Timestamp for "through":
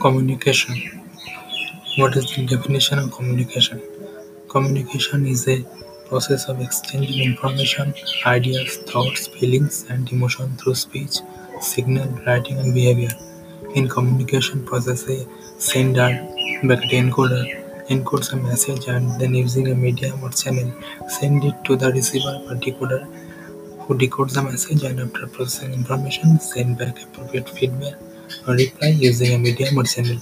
10.56-10.76